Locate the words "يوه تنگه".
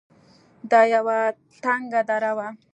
0.93-2.01